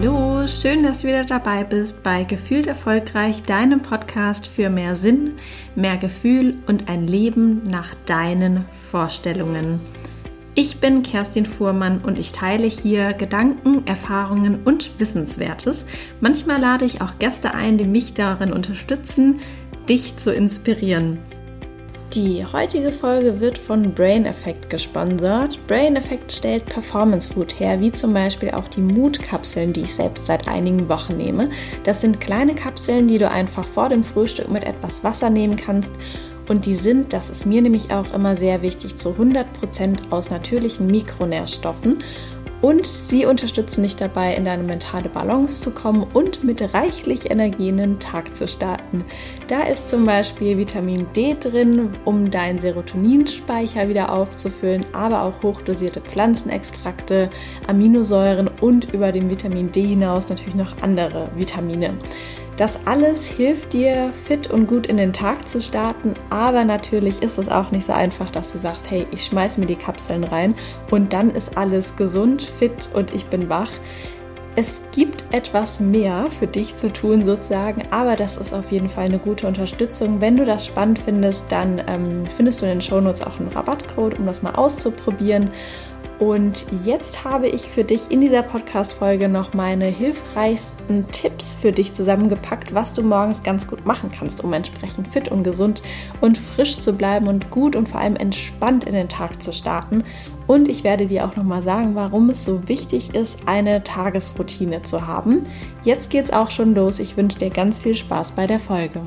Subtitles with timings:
[0.00, 5.32] Hallo, schön, dass du wieder dabei bist bei Gefühlt Erfolgreich, deinem Podcast für mehr Sinn,
[5.74, 9.80] mehr Gefühl und ein Leben nach deinen Vorstellungen.
[10.54, 15.84] Ich bin Kerstin Fuhrmann und ich teile hier Gedanken, Erfahrungen und Wissenswertes.
[16.20, 19.40] Manchmal lade ich auch Gäste ein, die mich darin unterstützen,
[19.88, 21.18] dich zu inspirieren.
[22.14, 25.58] Die heutige Folge wird von Brain Effect gesponsert.
[25.66, 30.24] Brain Effect stellt Performance Food her, wie zum Beispiel auch die Mood-Kapseln, die ich selbst
[30.24, 31.50] seit einigen Wochen nehme.
[31.84, 35.92] Das sind kleine Kapseln, die du einfach vor dem Frühstück mit etwas Wasser nehmen kannst.
[36.48, 39.44] Und die sind, das ist mir nämlich auch immer sehr wichtig, zu 100%
[40.08, 41.98] aus natürlichen Mikronährstoffen
[42.60, 47.68] und sie unterstützen dich dabei, in deine mentale Balance zu kommen und mit reichlich Energie
[47.68, 49.04] in den Tag zu starten.
[49.48, 56.00] Da ist zum Beispiel Vitamin D drin, um deinen Serotoninspeicher wieder aufzufüllen, aber auch hochdosierte
[56.00, 57.30] Pflanzenextrakte,
[57.66, 61.94] Aminosäuren und über dem Vitamin D hinaus natürlich noch andere Vitamine.
[62.58, 67.38] Das alles hilft dir, fit und gut in den Tag zu starten, aber natürlich ist
[67.38, 70.56] es auch nicht so einfach, dass du sagst, hey, ich schmeiß mir die Kapseln rein
[70.90, 73.70] und dann ist alles gesund, fit und ich bin wach.
[74.56, 79.04] Es gibt etwas mehr für dich zu tun sozusagen, aber das ist auf jeden Fall
[79.04, 80.20] eine gute Unterstützung.
[80.20, 84.18] Wenn du das spannend findest, dann ähm, findest du in den Shownotes auch einen Rabattcode,
[84.18, 85.52] um das mal auszuprobieren.
[86.18, 91.92] Und jetzt habe ich für dich in dieser Podcast-Folge noch meine hilfreichsten Tipps für dich
[91.92, 95.82] zusammengepackt, was du morgens ganz gut machen kannst, um entsprechend fit und gesund
[96.20, 100.02] und frisch zu bleiben und gut und vor allem entspannt in den Tag zu starten.
[100.48, 105.06] Und ich werde dir auch nochmal sagen, warum es so wichtig ist, eine Tagesroutine zu
[105.06, 105.46] haben.
[105.84, 106.98] Jetzt geht's auch schon los.
[106.98, 109.02] Ich wünsche dir ganz viel Spaß bei der Folge.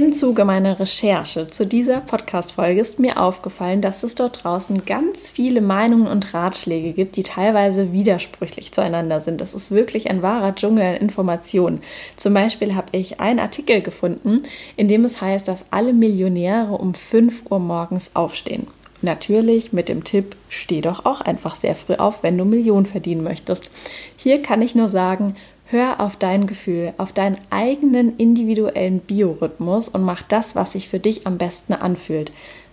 [0.00, 5.28] Im Zuge meiner Recherche zu dieser Podcast-Folge ist mir aufgefallen, dass es dort draußen ganz
[5.28, 9.42] viele Meinungen und Ratschläge gibt, die teilweise widersprüchlich zueinander sind.
[9.42, 11.82] Das ist wirklich ein wahrer Dschungel an Informationen.
[12.16, 14.40] Zum Beispiel habe ich einen Artikel gefunden,
[14.74, 18.68] in dem es heißt, dass alle Millionäre um 5 Uhr morgens aufstehen.
[19.02, 23.22] Natürlich mit dem Tipp, steh doch auch einfach sehr früh auf, wenn du Millionen verdienen
[23.22, 23.68] möchtest.
[24.16, 25.36] Hier kann ich nur sagen,
[25.72, 30.98] Hör auf dein Gefühl, auf deinen eigenen individuellen Biorhythmus und mach das, was sich für
[30.98, 32.32] dich am besten anfühlt.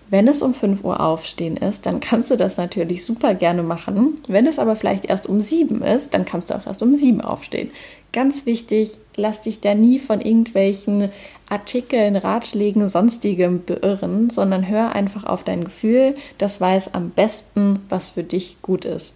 [0.09, 4.19] Wenn es um 5 Uhr aufstehen ist, dann kannst du das natürlich super gerne machen.
[4.27, 7.21] Wenn es aber vielleicht erst um 7 ist, dann kannst du auch erst um 7
[7.21, 7.69] aufstehen.
[8.13, 11.09] Ganz wichtig, lass dich da nie von irgendwelchen
[11.49, 16.15] Artikeln, Ratschlägen, sonstigem beirren, sondern hör einfach auf dein Gefühl.
[16.39, 19.13] Das weiß am besten, was für dich gut ist.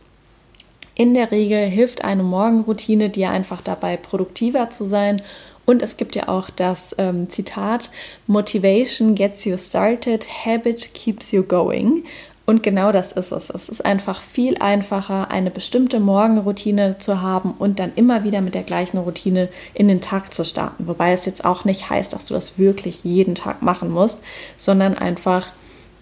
[1.01, 5.19] In der Regel hilft eine Morgenroutine dir einfach dabei, produktiver zu sein.
[5.65, 7.89] Und es gibt ja auch das ähm, Zitat,
[8.27, 12.03] Motivation gets you started, Habit keeps you going.
[12.45, 13.49] Und genau das ist es.
[13.49, 18.53] Es ist einfach viel einfacher, eine bestimmte Morgenroutine zu haben und dann immer wieder mit
[18.53, 20.85] der gleichen Routine in den Tag zu starten.
[20.85, 24.19] Wobei es jetzt auch nicht heißt, dass du das wirklich jeden Tag machen musst,
[24.55, 25.47] sondern einfach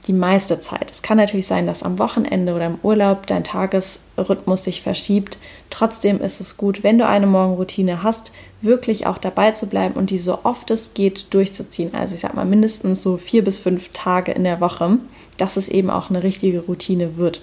[0.08, 0.92] die meiste Zeit.
[0.92, 5.38] Es kann natürlich sein, dass am Wochenende oder im Urlaub dein Tagesrhythmus sich verschiebt.
[5.70, 10.10] Trotzdem ist es gut, wenn du eine Morgenroutine hast, wirklich auch dabei zu bleiben und
[10.10, 11.94] die so oft es geht durchzuziehen.
[11.94, 14.98] Also ich sag mal mindestens so vier bis fünf Tage in der Woche,
[15.38, 17.42] dass es eben auch eine richtige Routine wird.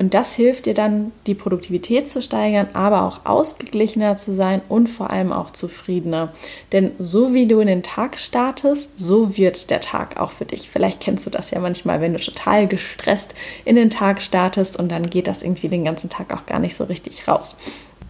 [0.00, 4.88] Und das hilft dir dann, die Produktivität zu steigern, aber auch ausgeglichener zu sein und
[4.88, 6.32] vor allem auch zufriedener.
[6.72, 10.70] Denn so wie du in den Tag startest, so wird der Tag auch für dich.
[10.70, 13.34] Vielleicht kennst du das ja manchmal, wenn du total gestresst
[13.66, 16.76] in den Tag startest und dann geht das irgendwie den ganzen Tag auch gar nicht
[16.76, 17.54] so richtig raus.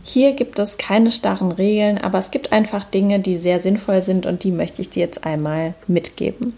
[0.04, 4.26] Hier gibt es keine starren Regeln, aber es gibt einfach Dinge, die sehr sinnvoll sind
[4.26, 6.54] und die möchte ich dir jetzt einmal mitgeben.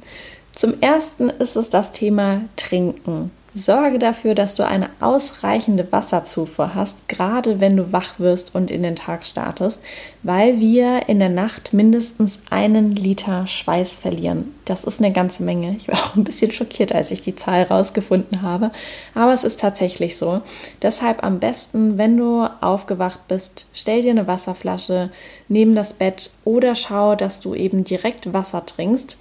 [0.54, 3.30] Zum ersten ist es das Thema Trinken.
[3.54, 8.82] Sorge dafür, dass du eine ausreichende Wasserzufuhr hast, gerade wenn du wach wirst und in
[8.82, 9.82] den Tag startest,
[10.22, 14.54] weil wir in der Nacht mindestens einen Liter Schweiß verlieren.
[14.64, 15.76] Das ist eine ganze Menge.
[15.76, 18.70] Ich war auch ein bisschen schockiert, als ich die Zahl rausgefunden habe,
[19.14, 20.40] aber es ist tatsächlich so.
[20.80, 25.10] Deshalb am besten, wenn du aufgewacht bist, stell dir eine Wasserflasche
[25.48, 29.18] neben das Bett oder schau, dass du eben direkt Wasser trinkst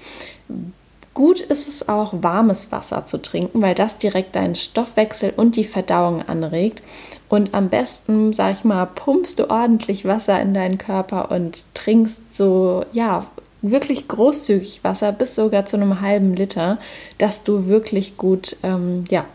[1.13, 5.65] Gut ist es auch, warmes Wasser zu trinken, weil das direkt deinen Stoffwechsel und die
[5.65, 6.81] Verdauung anregt.
[7.27, 12.33] Und am besten, sag ich mal, pumpst du ordentlich Wasser in deinen Körper und trinkst
[12.33, 13.27] so, ja,
[13.61, 16.79] wirklich großzügig Wasser, bis sogar zu einem halben Liter,
[17.17, 19.25] dass du wirklich gut, ähm, ja,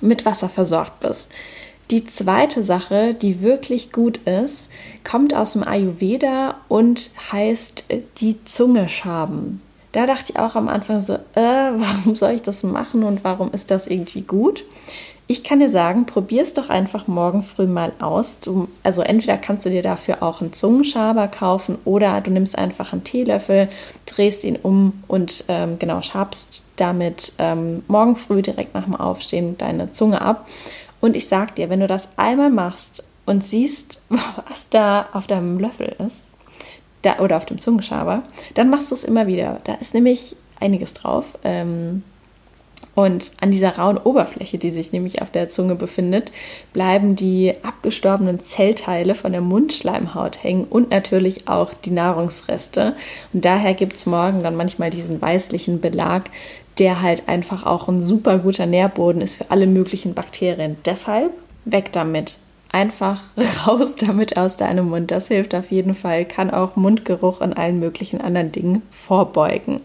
[0.00, 1.30] mit Wasser versorgt bist.
[1.90, 4.68] Die zweite Sache, die wirklich gut ist,
[5.02, 7.84] kommt aus dem Ayurveda und heißt
[8.18, 9.62] die Zunge schaben.
[9.98, 13.50] Da dachte ich auch am Anfang so, äh, warum soll ich das machen und warum
[13.50, 14.62] ist das irgendwie gut?
[15.26, 18.38] Ich kann dir sagen, probier es doch einfach morgen früh mal aus.
[18.38, 22.92] Du, also entweder kannst du dir dafür auch einen Zungenschaber kaufen oder du nimmst einfach
[22.92, 23.68] einen Teelöffel,
[24.06, 29.58] drehst ihn um und ähm, genau schabst damit ähm, morgen früh direkt nach dem Aufstehen
[29.58, 30.46] deine Zunge ab.
[31.00, 34.00] Und ich sag dir, wenn du das einmal machst und siehst,
[34.48, 36.27] was da auf deinem Löffel ist,
[37.08, 38.22] da, oder auf dem Zungenschaber,
[38.54, 39.60] dann machst du es immer wieder.
[39.64, 41.24] Da ist nämlich einiges drauf.
[41.44, 42.02] Ähm,
[42.94, 46.32] und an dieser rauen Oberfläche, die sich nämlich auf der Zunge befindet,
[46.72, 52.96] bleiben die abgestorbenen Zellteile von der Mundschleimhaut hängen und natürlich auch die Nahrungsreste.
[53.32, 56.30] Und daher gibt es morgen dann manchmal diesen weißlichen Belag,
[56.78, 60.76] der halt einfach auch ein super guter Nährboden ist für alle möglichen Bakterien.
[60.84, 61.30] Deshalb
[61.64, 62.38] weg damit.
[62.78, 63.20] Einfach
[63.66, 65.10] raus damit aus deinem Mund.
[65.10, 69.80] Das hilft auf jeden Fall, kann auch Mundgeruch und allen möglichen anderen Dingen vorbeugen.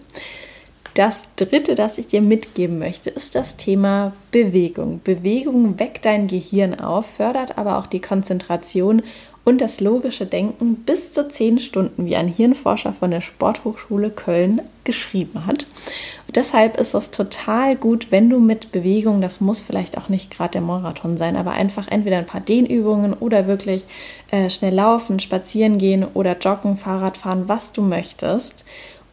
[0.93, 5.01] Das dritte, das ich dir mitgeben möchte, ist das Thema Bewegung.
[5.03, 9.01] Bewegung weckt dein Gehirn auf, fördert aber auch die Konzentration
[9.45, 14.61] und das logische Denken bis zu zehn Stunden, wie ein Hirnforscher von der Sporthochschule Köln
[14.83, 15.65] geschrieben hat.
[16.27, 20.31] Und deshalb ist es total gut, wenn du mit Bewegung, das muss vielleicht auch nicht
[20.31, 23.85] gerade der Marathon sein, aber einfach entweder ein paar Dehnübungen oder wirklich
[24.31, 28.65] äh, schnell laufen, spazieren gehen oder joggen, Fahrrad fahren, was du möchtest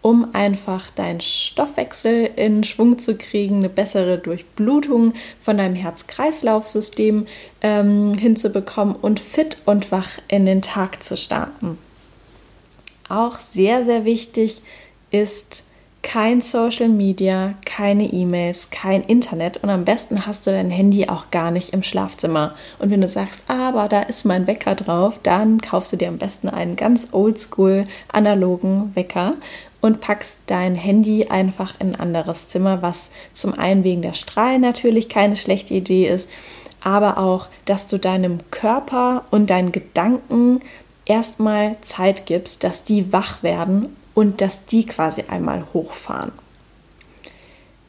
[0.02, 7.26] um einfach deinen Stoffwechsel in Schwung zu kriegen, eine bessere Durchblutung von deinem Herz-Kreislauf-System
[7.60, 11.78] ähm, hinzubekommen und fit und wach in den Tag zu starten.
[13.08, 14.62] Auch sehr, sehr wichtig
[15.10, 15.64] ist
[16.02, 21.30] kein Social Media, keine E-Mails, kein Internet und am besten hast du dein Handy auch
[21.30, 22.54] gar nicht im Schlafzimmer.
[22.78, 26.18] Und wenn du sagst, aber da ist mein Wecker drauf, dann kaufst du dir am
[26.18, 29.34] besten einen ganz oldschool analogen Wecker
[29.80, 34.62] und packst dein Handy einfach in ein anderes Zimmer, was zum einen wegen der Strahlen
[34.62, 36.30] natürlich keine schlechte Idee ist,
[36.82, 40.60] aber auch, dass du deinem Körper und deinen Gedanken
[41.04, 46.32] erstmal Zeit gibst, dass die wach werden und dass die quasi einmal hochfahren.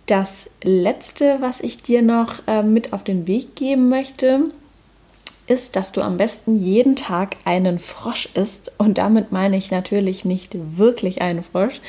[0.06, 4.52] Das letzte, was ich dir noch äh, mit auf den Weg geben möchte,
[5.48, 8.72] ist, dass du am besten jeden Tag einen Frosch isst.
[8.78, 11.82] Und damit meine ich natürlich nicht wirklich einen Frosch,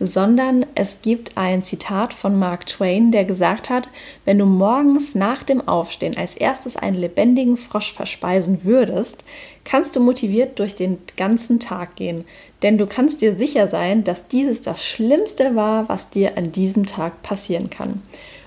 [0.00, 3.88] sondern es gibt ein Zitat von Mark Twain, der gesagt hat,
[4.24, 9.24] wenn du morgens nach dem Aufstehen als erstes einen lebendigen Frosch verspeisen würdest,
[9.64, 12.24] kannst du motiviert durch den ganzen Tag gehen.
[12.62, 16.86] Denn du kannst dir sicher sein, dass dieses das Schlimmste war, was dir an diesem
[16.86, 18.02] Tag passieren kann.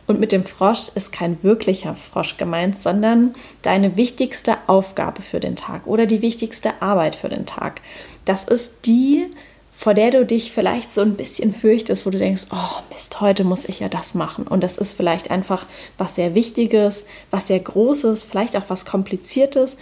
[0.10, 5.56] Und mit dem Frosch ist kein wirklicher Frosch gemeint, sondern deine wichtigste Aufgabe für den
[5.56, 7.80] Tag oder die wichtigste Arbeit für den Tag.
[8.26, 9.28] Das ist die,
[9.72, 13.44] vor der du dich vielleicht so ein bisschen fürchtest, wo du denkst, oh Mist, heute
[13.44, 14.48] muss ich ja das machen.
[14.48, 15.68] Und das ist vielleicht einfach
[16.00, 19.78] was sehr Wichtiges, was sehr Großes, vielleicht auch was Kompliziertes.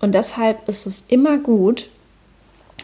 [0.00, 1.88] Und deshalb ist es immer gut,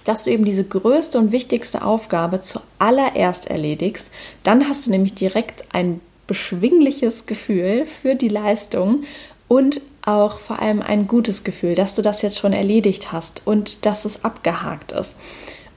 [0.02, 4.10] dass du eben diese größte und wichtigste Aufgabe zuallererst erledigst.
[4.42, 9.02] Dann hast du nämlich direkt ein beschwingliches Gefühl für die Leistung
[9.48, 13.84] und auch vor allem ein gutes Gefühl, dass du das jetzt schon erledigt hast und
[13.84, 15.16] dass es abgehakt ist.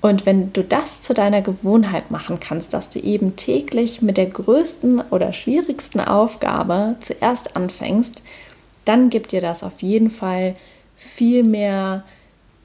[0.02, 4.26] Und wenn du das zu deiner Gewohnheit machen kannst, dass du eben täglich mit der
[4.26, 8.24] größten oder schwierigsten Aufgabe zuerst anfängst,
[8.84, 10.56] dann gibt dir das auf jeden Fall
[10.98, 12.04] viel mehr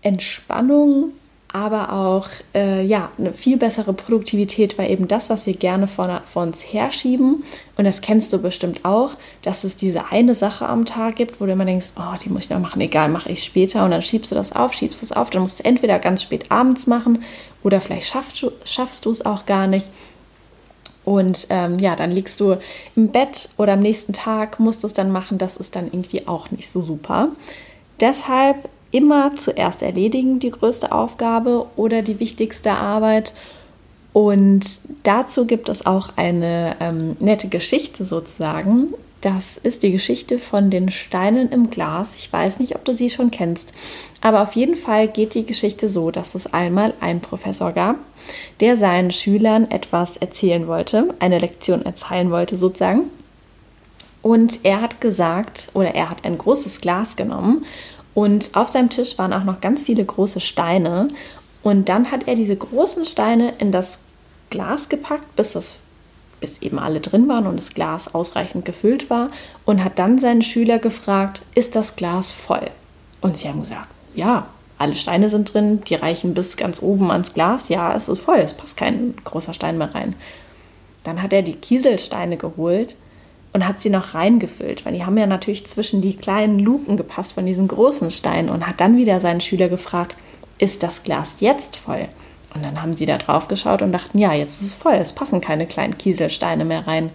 [0.01, 1.13] Entspannung,
[1.57, 6.21] aber auch äh, ja, eine viel bessere Produktivität, weil eben das, was wir gerne vor,
[6.27, 7.45] vor, uns herschieben,
[7.79, 11.47] und das kennst du bestimmt auch, dass es diese eine Sache am Tag gibt, wo
[11.47, 14.03] du immer denkst, oh, die muss ich noch machen, egal, mache ich später, und dann
[14.03, 17.25] schiebst du das auf, schiebst es auf, dann musst du entweder ganz spät abends machen
[17.63, 19.89] oder vielleicht schaffst du, schaffst du es auch gar nicht.
[21.07, 22.57] Und ähm, ja, dann liegst du
[22.97, 25.39] im Bett oder am nächsten Tag musst du es dann machen.
[25.39, 27.29] Das ist dann irgendwie auch nicht so super.
[28.01, 33.35] Deshalb immer zuerst erledigen, die größte Aufgabe oder die wichtigste Arbeit.
[34.13, 38.95] Und dazu gibt es auch eine ähm, nette Geschichte sozusagen.
[39.21, 42.15] Das ist die Geschichte von den Steinen im Glas.
[42.15, 43.73] Ich weiß nicht, ob du sie schon kennst,
[44.21, 47.97] aber auf jeden Fall geht die Geschichte so, dass es einmal einen Professor gab,
[48.61, 53.11] der seinen Schülern etwas erzählen wollte, eine Lektion erzählen wollte sozusagen.
[54.23, 57.65] Und er hat gesagt, oder er hat ein großes Glas genommen
[58.17, 61.09] und auf seinem Tisch waren auch noch ganz viele große Steine.
[61.63, 63.99] Und dann hat er diese großen Steine in das
[64.49, 65.75] Glas gepackt, bis das
[66.41, 69.29] bis eben alle drin waren und das Glas ausreichend gefüllt war
[69.67, 72.71] und hat dann seinen Schüler gefragt, ist das Glas voll?
[73.21, 74.47] Und sie haben gesagt, ja,
[74.79, 78.39] alle Steine sind drin, die reichen bis ganz oben ans Glas, ja, es ist voll,
[78.39, 80.17] es passt kein großer Stein mehr rein.
[81.05, 82.97] Dann hat er die Kieselsteine geholt
[83.57, 87.33] und hat sie noch reingefüllt, weil die haben ja natürlich zwischen die kleinen Luken gepasst
[87.33, 90.15] von diesen großen Steinen und hat dann wieder seinen Schüler gefragt,
[90.59, 92.07] ist das Glas jetzt voll?
[92.55, 95.15] Und dann haben sie da drauf geschaut und dachten, ja, jetzt ist es voll, es
[95.15, 97.09] passen keine kleinen Kieselsteine mehr rein.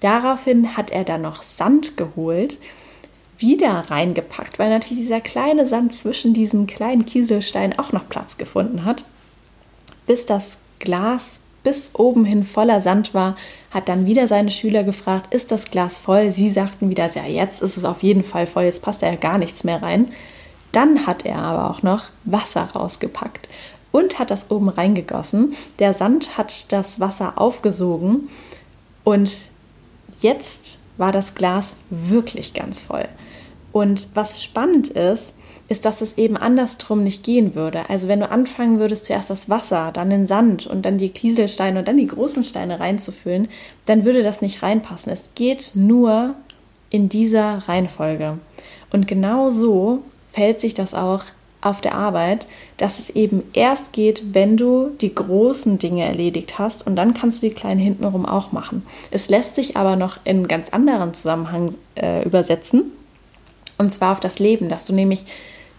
[0.00, 2.58] Daraufhin hat er dann noch Sand geholt,
[3.38, 8.84] wieder reingepackt, weil natürlich dieser kleine Sand zwischen diesen kleinen Kieselsteinen auch noch Platz gefunden
[8.84, 9.04] hat,
[10.08, 13.36] bis das Glas bis oben hin voller Sand war,
[13.70, 16.32] hat dann wieder seine Schüler gefragt, ist das Glas voll?
[16.32, 19.38] Sie sagten wieder, ja, jetzt ist es auf jeden Fall voll, jetzt passt ja gar
[19.38, 20.12] nichts mehr rein.
[20.72, 23.48] Dann hat er aber auch noch Wasser rausgepackt
[23.92, 25.54] und hat das oben reingegossen.
[25.78, 28.28] Der Sand hat das Wasser aufgesogen
[29.04, 29.38] und
[30.20, 33.08] jetzt war das Glas wirklich ganz voll.
[33.72, 35.34] Und was spannend ist,
[35.70, 37.88] ist, dass es eben andersrum nicht gehen würde.
[37.88, 41.78] Also wenn du anfangen würdest, zuerst das Wasser, dann den Sand und dann die Kieselsteine
[41.78, 43.48] und dann die großen Steine reinzufüllen,
[43.86, 45.12] dann würde das nicht reinpassen.
[45.12, 46.34] Es geht nur
[46.90, 48.38] in dieser Reihenfolge.
[48.90, 51.22] Und genau so fällt sich das auch
[51.60, 56.84] auf der Arbeit, dass es eben erst geht, wenn du die großen Dinge erledigt hast
[56.84, 58.84] und dann kannst du die kleinen hintenrum auch machen.
[59.12, 62.90] Es lässt sich aber noch in ganz anderen Zusammenhang äh, übersetzen
[63.78, 65.26] und zwar auf das Leben, dass du nämlich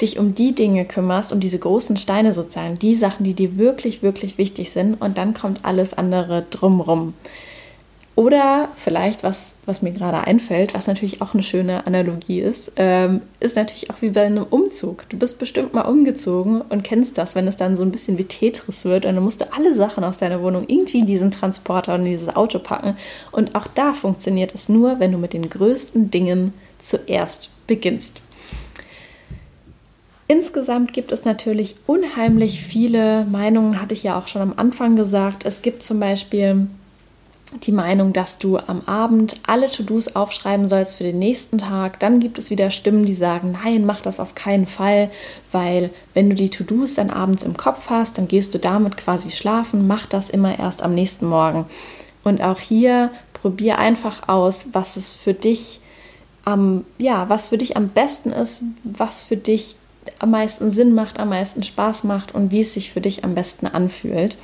[0.01, 4.01] dich um die Dinge kümmerst, um diese großen Steine sozusagen, die Sachen, die dir wirklich,
[4.01, 7.13] wirklich wichtig sind und dann kommt alles andere drumrum.
[8.15, 13.21] Oder vielleicht, was, was mir gerade einfällt, was natürlich auch eine schöne Analogie ist, ähm,
[13.39, 15.07] ist natürlich auch wie bei einem Umzug.
[15.09, 18.25] Du bist bestimmt mal umgezogen und kennst das, wenn es dann so ein bisschen wie
[18.25, 21.95] Tetris wird und dann musst du alle Sachen aus deiner Wohnung irgendwie in diesen Transporter
[21.95, 22.97] und in dieses Auto packen.
[23.31, 28.21] Und auch da funktioniert es nur, wenn du mit den größten Dingen zuerst beginnst.
[30.31, 35.45] Insgesamt gibt es natürlich unheimlich viele Meinungen, hatte ich ja auch schon am Anfang gesagt.
[35.45, 36.67] Es gibt zum Beispiel
[37.63, 41.99] die Meinung, dass du am Abend alle To-Dos aufschreiben sollst für den nächsten Tag.
[41.99, 45.11] Dann gibt es wieder Stimmen, die sagen, nein, mach das auf keinen Fall,
[45.51, 49.31] weil wenn du die To-Dos dann abends im Kopf hast, dann gehst du damit quasi
[49.31, 49.85] schlafen.
[49.85, 51.65] Mach das immer erst am nächsten Morgen.
[52.23, 55.81] Und auch hier probier einfach aus, was es für dich
[56.45, 59.75] am, ja, was für dich am besten ist, was für dich
[60.19, 63.35] am meisten Sinn macht, am meisten Spaß macht und wie es sich für dich am
[63.35, 64.37] besten anfühlt.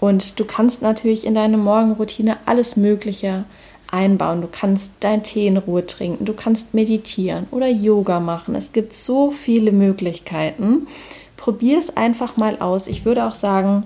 [0.00, 3.44] Und du kannst natürlich in deine Morgenroutine alles Mögliche
[3.90, 4.40] einbauen.
[4.40, 8.54] Du kannst deinen Tee in Ruhe trinken, du kannst meditieren oder Yoga machen.
[8.54, 10.86] Es gibt so viele Möglichkeiten.
[11.36, 12.86] Probier es einfach mal aus.
[12.86, 13.84] Ich würde auch sagen,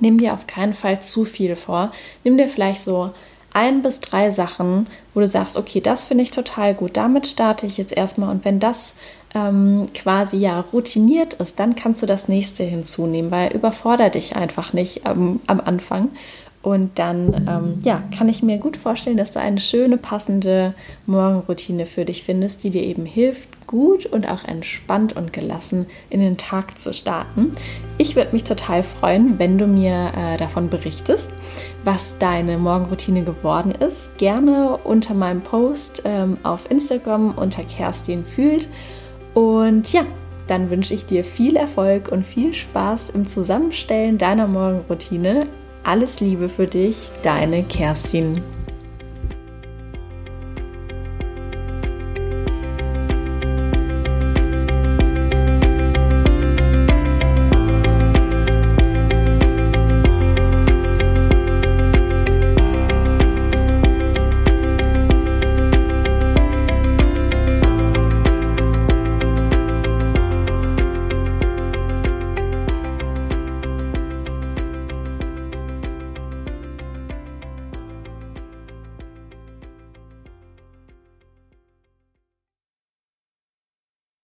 [0.00, 1.92] nimm dir auf keinen Fall zu viel vor.
[2.24, 3.10] Nimm dir vielleicht so
[3.58, 7.66] ein bis drei Sachen, wo du sagst, okay, das finde ich total gut, damit starte
[7.66, 8.94] ich jetzt erstmal und wenn das
[9.34, 14.72] ähm, quasi ja routiniert ist, dann kannst du das nächste hinzunehmen, weil überfordere dich einfach
[14.72, 16.10] nicht ähm, am Anfang.
[16.60, 20.74] Und dann ähm, ja, kann ich mir gut vorstellen, dass du eine schöne, passende
[21.06, 26.18] Morgenroutine für dich findest, die dir eben hilft, gut und auch entspannt und gelassen in
[26.18, 27.52] den Tag zu starten.
[27.96, 31.30] Ich würde mich total freuen, wenn du mir äh, davon berichtest,
[31.84, 34.18] was deine Morgenroutine geworden ist.
[34.18, 38.68] Gerne unter meinem Post ähm, auf Instagram unter Kerstin fühlt.
[39.32, 40.04] Und ja,
[40.48, 45.46] dann wünsche ich dir viel Erfolg und viel Spaß im Zusammenstellen deiner Morgenroutine.
[45.88, 48.42] Alles Liebe für dich, deine Kerstin.